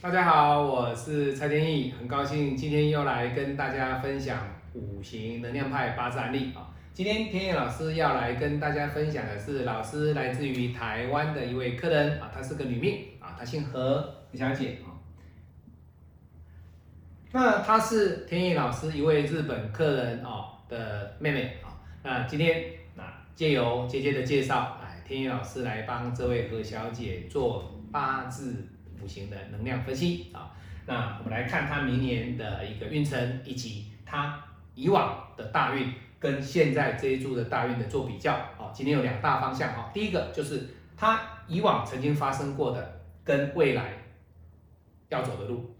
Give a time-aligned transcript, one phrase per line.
[0.00, 4.38] 大家好，我是蔡天意，很高兴今天又来跟大家分享
[4.72, 6.70] 五行能量派八字案例啊。
[6.94, 14.00] 今天天意老师要来跟大家分享的是，老师来自于台湾的一位客人啊，她是个女命啊，她姓何，
[14.30, 14.94] 何小姐啊。
[17.32, 21.74] 那她是天意老师一位日本客人哦的妹妹啊。
[22.04, 22.62] 那今天
[22.94, 23.02] 那
[23.34, 28.64] 借由姐姐的介绍，来天意老师来帮这位何小姐做八字。
[29.02, 30.50] 五行的能量分析啊，
[30.86, 34.42] 那我们来看他明年的一个运程，以及他
[34.74, 38.70] 以往的大运跟现在这一柱的大运的做比较啊。
[38.72, 43.92] 今天有两大方向哈，第一个就是他以往曾经发生过的跟未来
[45.08, 45.74] 要走的路，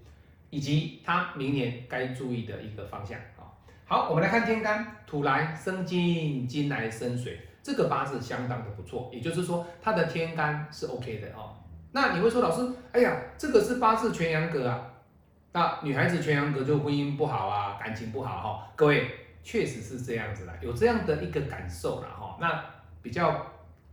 [0.51, 3.49] 以及他明年该注意的一个方向啊。
[3.85, 11.57] 好，我们来看天干，土来生金，金来生水，这个八字相当的不错，也就是说他的天干是 OK 的哦。
[11.93, 14.91] 那你会说老师，哎呀，这个是八字全阳格啊，
[15.53, 18.73] 那女孩子全阳格就婚姻不好啊，感情不好哈。
[18.77, 19.11] 各位
[19.43, 22.37] 确实是这样子的，有这样的一个感受了哈。
[22.41, 22.65] 那
[23.03, 23.47] 比较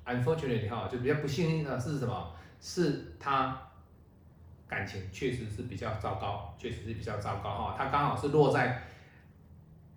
[0.06, 2.32] unfortunately 哈，就比较不幸的是什么？
[2.60, 3.58] 是她
[4.68, 7.76] 感情确实是比较糟糕，确实是比较糟糕哈。
[7.78, 8.82] 她刚好是落在。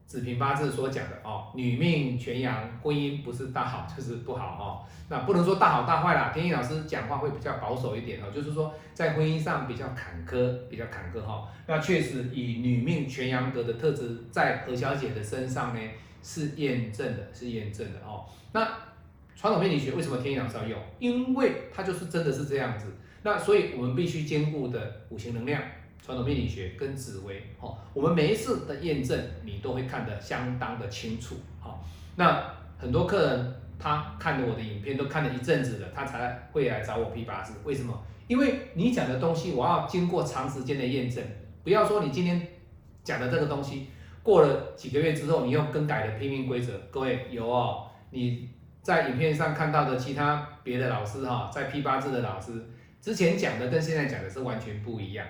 [0.09, 4.89] 子平八字所讲的哦，女命全阳，婚姻不是大好就是不好哈。
[5.11, 11.47] 那不能说大好大坏啦，天意老师讲话会比较保守一点哦，就是说在婚姻上比较坎坷，比较坎坷哈。
[11.67, 15.81] 那确实以女命全阳格的特质，在何小姐的身上呢
[16.23, 18.25] 是验证的，是验证的哦。
[18.53, 18.67] 那
[19.37, 20.81] 传统命理学为什么天意老师要用？
[20.99, 22.87] 因为它就是真的是这样子。
[23.25, 25.61] 那所以我们必须兼顾的五行能量。
[26.01, 31.85] 传统命理学跟紫微，哦，我们每一次的验证，你都会看得相当的清楚，好，
[32.17, 32.43] 那
[32.79, 38.03] 很多客人他看了我的影片，都看了一阵子了，他才会来找我批八字，为什么？
[38.27, 41.23] 因为你讲的东西，我要经过长时间的验证，
[41.63, 42.47] 不要说你今天
[43.05, 43.89] 讲的这个东西，
[44.23, 48.49] 过了几个月之后，你又更改了批命规则，各位有哦，你
[48.83, 52.53] 在影片上看到的其他别的老师哈，在批八字的老师
[53.01, 55.27] 之前讲的跟现在讲的是完全不一样。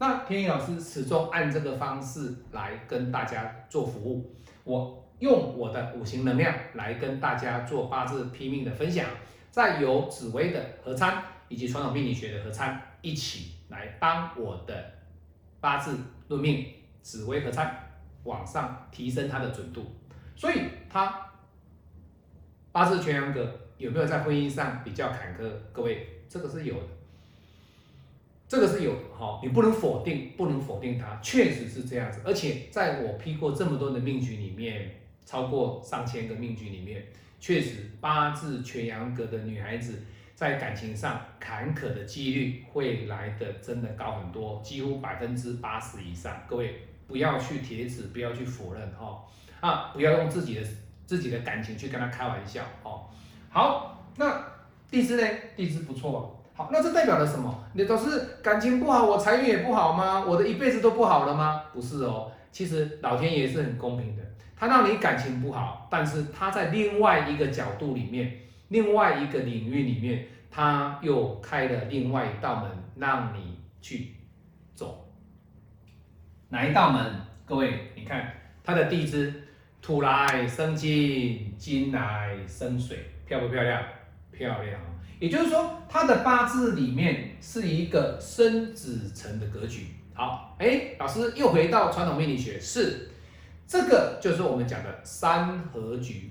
[0.00, 4.32] 那天意老师始终按这个方式来跟大家做服务，
[4.62, 9.04] 我用我的五行能量来跟大家做八字拼命的分享，
[9.50, 14.92] 再由紫薇的合参以及传统命理学的合参一起来帮我的
[15.58, 15.98] 八字
[16.28, 16.64] 论命
[17.02, 17.76] 紫薇合参
[18.22, 19.84] 往上提升它的准度，
[20.36, 21.26] 所以它
[22.70, 25.50] 八字全阳格有没有在婚姻上比较坎坷？
[25.72, 26.97] 各位，这个是有的。
[28.48, 32.22] 这个是有的哈，你不能否定，不能否定它，确实是这样子。
[32.24, 34.90] 而且在我批过这么多的命局里面，
[35.26, 37.04] 超过上千个命局里面，
[37.38, 40.02] 确实八字全阳格的女孩子
[40.34, 46.34] 在感情上坎坷的几率会来的真的高很多，几乎百分之八十以上。
[46.48, 49.22] 各位不要去铁指，不要去否认哈
[49.60, 50.62] 啊，不要用自己的
[51.04, 53.04] 自己的感情去跟他开玩笑哦。
[53.50, 54.42] 好，那
[54.90, 55.28] 地支呢？
[55.54, 56.37] 地支不错。
[56.58, 57.64] 好，那这代表了什么？
[57.72, 60.24] 你都是感情不好，我财运也不好吗？
[60.26, 61.62] 我的一辈子都不好了吗？
[61.72, 64.22] 不是哦，其实老天爷是很公平的，
[64.56, 74.16] 他让你感情不好，但是他在另外一个角度里面，另外一个领域里面，他又开了另外一道门让你去
[74.74, 75.08] 走。
[76.48, 77.00] 哪一道门？
[77.46, 78.32] 各位，你看
[78.64, 79.32] 他的地支，
[79.80, 83.80] 土来生金，金来生水，漂不漂亮？
[84.32, 84.87] 漂亮。
[85.20, 89.86] 也就是说，他的八字里面是一个生子辰的格局。
[90.14, 93.10] 好，哎，老师又回到传统命理学，是
[93.66, 96.30] 这个就是我们讲的三合局，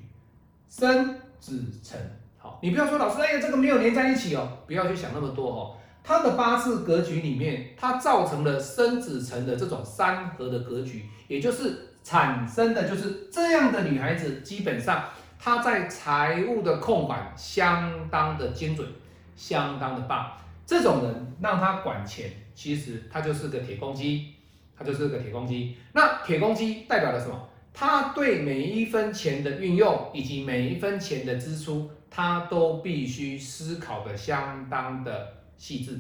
[0.70, 2.00] 生子辰。
[2.38, 5.76] 好，你不要说老师，哎呀，这个没有连在一起哦，不要去想那么多哦。
[6.04, 15.04] 他的八字格局里面，它造成了生子辰的这种三合的格局，也就是产生的就是这样的女孩子，基本上。
[15.48, 18.86] 他在财务的控管相当的精准，
[19.34, 20.30] 相当的棒。
[20.66, 24.34] 这种人让他管钱，其实他就是个铁公鸡，
[24.78, 25.78] 他就是个铁公鸡。
[25.94, 27.48] 那铁公鸡代表了什么？
[27.74, 35.98] 他对每一分钱的运用以及每一分钱的支出，他都必须思考的相当的细致。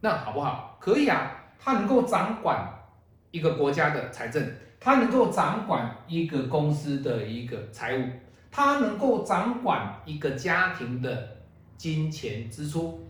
[0.00, 0.76] 那好不好？
[0.80, 1.30] 可以啊。
[1.60, 2.68] 他能够掌管
[3.30, 4.44] 一个国家的财政，
[4.80, 8.02] 他能够掌管一个公司的一个财务。
[8.52, 11.28] 他能够掌管一个家庭的
[11.76, 13.00] 金钱支出，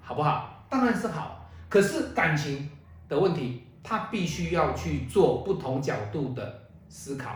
[0.00, 0.64] 好不好？
[0.70, 1.44] 当然是好。
[1.68, 2.70] 可是感情
[3.08, 7.32] 的问题，他必须要去做不同角度的思考。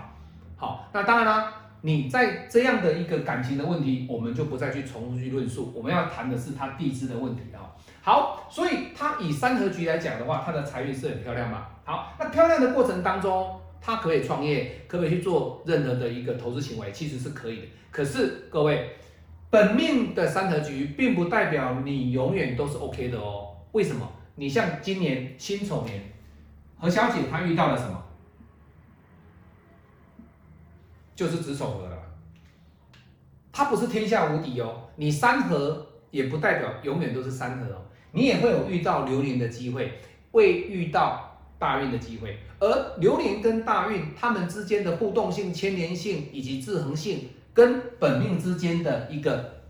[0.57, 7.59] 好，那当然啦，你在这样的一个感情的问题，我们就不再去重复去论述，我们要谈的是他地支的问题啊。
[8.03, 11.67] 好，所以他以三合局来讲的话，他的财运是很漂亮嘛。
[11.85, 16.93] 好，那漂亮的过程当中，他可以创业，可不可以去做任何的一个投资行为？
[16.93, 17.67] 其实是可以的。
[17.91, 18.91] 可是各位，
[19.49, 23.57] 本命的三合局并不代表你永远都是 OK 的哦。
[23.73, 24.07] 为什么？
[24.37, 26.03] 你像今年辛丑年，
[26.79, 28.03] 何小姐她遇到了什么？
[31.17, 31.99] 就是子丑合了。
[33.53, 34.89] 她不是天下无敌哦。
[34.97, 37.83] 你三合也不代表永远都是三合哦。
[38.13, 40.01] 你也会有遇到流年的机会，
[40.33, 41.30] 会遇到
[41.61, 42.39] 大运的机会。
[42.59, 49.61] 而流年跟大运，他们之间的互动性、牵连性以及制衡性，跟本命之间的一个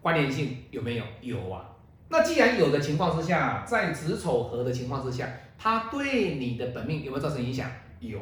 [0.00, 1.04] 关联性有没有？
[1.22, 1.70] 有啊。
[2.08, 5.28] 那既然有的情况之下，在子丑合的情况之下，
[5.58, 7.70] 它对你的本命有没有造成影响？
[8.00, 8.20] 有。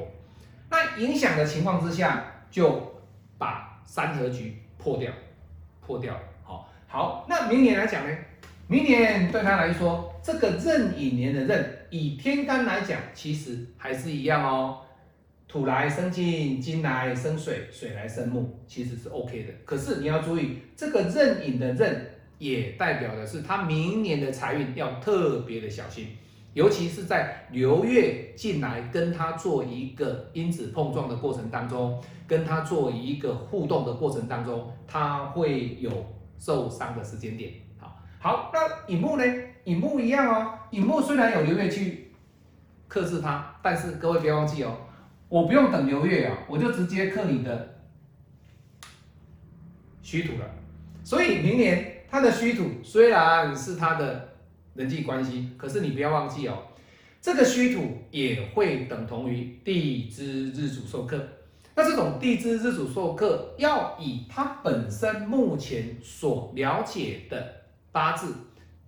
[0.70, 3.02] 那影响的情况之下，就
[3.36, 5.10] 把三合局破掉，
[5.84, 6.16] 破掉。
[6.44, 7.26] 好，好。
[7.28, 8.16] 那明年来讲呢？
[8.68, 14.80] 明年对他来说，这个壬寅年的壬，以天干来讲，其实还是一样哦。
[15.46, 19.52] 土来生金，金来生水，水来生木，其实是 OK 的。
[19.64, 22.06] 可是你要注意，这个壬寅的壬。
[22.40, 26.06] 也代表的是他明年的财运要特别的小心，
[26.54, 35.90] 尤其是在流月进来跟他做一个因子碰撞的过程当中，跟他做一个互动的过程当中，他会有
[36.38, 37.52] 受伤的时间点。
[37.78, 39.24] 好，好，那乙木呢？
[39.64, 42.12] 乙木一样哦，乙木虽然有流月去
[42.88, 44.76] 克制它，但是各位别忘记哦，
[45.28, 47.78] 我不用等流月啊，我就直接克你的
[50.02, 50.50] 虚土了。
[51.04, 51.96] 所以明年。
[52.12, 54.30] 他的虚土虽然是他的
[54.74, 56.58] 人际关系，可是你不要忘记哦，
[57.20, 61.16] 这个虚土也会等同于地支日主受克。
[61.76, 67.62] 那这种地支日主受克，要以他本身目前所了解的
[67.92, 68.34] 八字，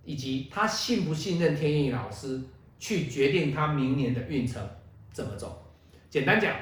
[0.03, 2.41] 以及他信不信任天意老师，
[2.79, 4.61] 去决定他明年的运程
[5.11, 5.63] 怎么走。
[6.09, 6.53] 简单讲。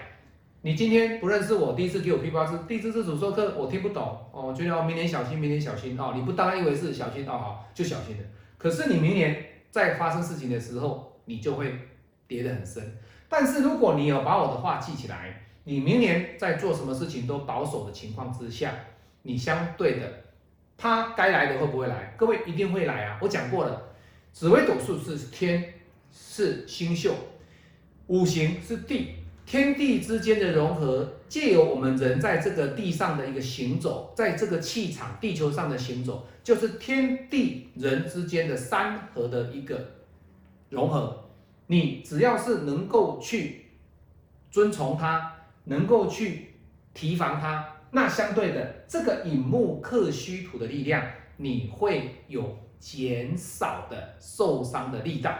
[0.63, 8.23] 你今天不认识我，第一次给我批八字，第一次自主授课，我听不懂哦，觉得哦明年小心，明年小心哦，你不当一回事小心哦，好就小心的。
[8.59, 11.73] 可是你明年在发生事情的时候，你就会
[12.27, 12.95] 跌得很深。
[13.27, 18.71] 但是如果你有把我的话记起来，你明年在做什么事情都保守的情况之下，
[19.23, 20.07] 你相对的，
[20.81, 22.15] 他该来的会不会来？
[22.17, 23.19] 各位一定会来啊！
[23.21, 23.79] 我讲过了，
[24.33, 25.75] 紫微斗数是天，
[26.11, 27.13] 是星宿，
[28.07, 29.11] 五行是地。
[29.45, 39.91] 天地之间的融合，借由我们人在这个地上的一个行走，在这个气场地球上的行走，就是天地人之间的三合的一个
[40.69, 41.25] 融合。
[41.67, 43.65] 你只要是能够去
[44.49, 45.33] 遵从它，
[45.65, 46.55] 能够去
[46.93, 51.05] 提防它，那相对的这个引木克虚土的力量，
[51.37, 55.33] 你会有减少的受伤的力道，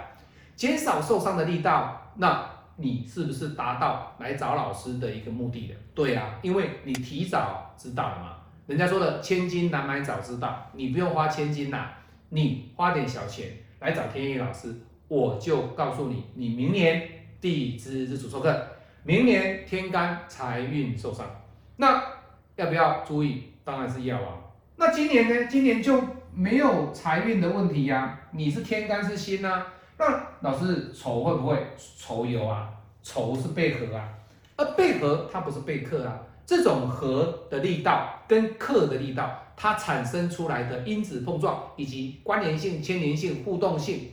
[0.56, 2.50] 减少受伤的力道，那。
[2.78, 5.76] 你是不是达到来找老师的一个目的的？
[5.94, 8.38] 对啊，因为你提早知道了嘛。
[8.66, 11.90] 人家说的千金难买早知道，你不用花千金呐，
[12.30, 13.50] 你花点小钱
[13.82, 14.74] 来找天意老师，
[15.10, 17.08] 我就告诉你，你明年
[17.40, 18.68] 地支日主受克，
[19.04, 21.30] 明年天干财运受伤，
[21.76, 22.02] 那
[22.56, 23.44] 要不要注意？
[23.64, 24.38] 当然是要啊。
[24.76, 25.48] 那今年呢？
[25.50, 26.02] 今年就
[26.34, 28.20] 没有财运的问题呀。
[28.32, 29.66] 你是天干是辛呐。
[29.98, 31.68] 那老师丑会不会
[31.98, 32.70] 丑有啊？
[33.04, 34.10] 丑是背合啊，
[34.56, 36.20] 而背合它不是背克啊。
[36.46, 44.12] 这种合的力道跟克的力道，它产生出来的因子碰撞以及关联性、牵连性、互动性，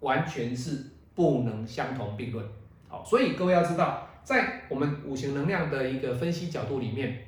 [0.00, 2.44] 完全是不能相同并论。
[2.88, 7.27] 好，所以各位要知道，在我们五行能量的一个分析角度里面，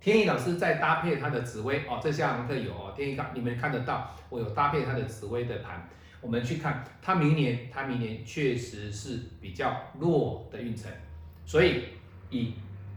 [0.00, 5.88] 天意老师在搭配他的紫薇哦，这下堂课有哦，天意看你们看得到，我有搭配他的紫薇的盘。
[6.20, 10.90] 我们去看他明年，他明年确实是比较弱的运程，
[11.44, 11.84] 所以
[12.30, 12.54] 以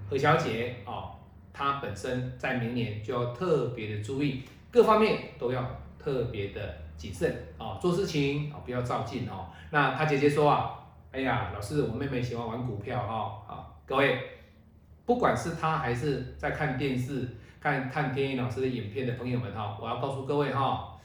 [0.10, 1.12] 何小姐哦，
[1.54, 5.64] 她本身在明年就要特别的注意，各方面都要
[6.00, 9.48] 特别的谨慎哦，做事情啊不要照进哦。
[9.70, 10.80] 那她姐姐说啊，
[11.12, 14.18] 哎呀，老师，我妹妹喜欢玩股票哦，好，各位，
[15.10, 17.28] 不管是他还是在看电视、
[17.60, 20.96] 看看天意老师的影片的朋友们哈，我要告诉各位哈。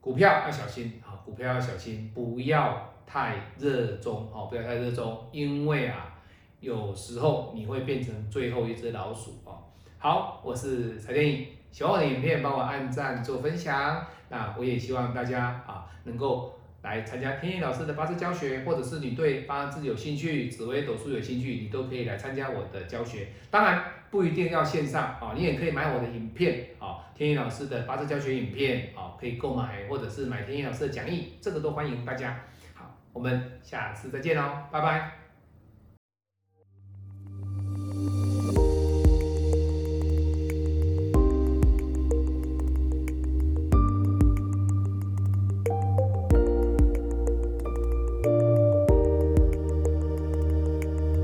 [0.00, 1.12] 股票要小心啊！
[1.26, 6.14] 股票要小心，不要太热衷哦，不要太热衷，因为啊，
[6.60, 9.58] 有时候你会变成最后一只老鼠哦。
[9.98, 23.28] 好，我是蔡天颖，喜欢我的影片帮我按赞做分享，那我也希望大家啊能够来参加天意老师的八字教学，或者是你对八字有兴趣、紫微斗数有兴趣，你都可以来参加我的教学。
[23.50, 32.44] 当然不一定要线上啊，你也可以买我的影片啊，天意老师的八字教学影片啊，可以购买，或者是买天意老师的讲义，这个都欢迎大家。
[32.74, 35.27] 好，我们下次再见喽，拜拜。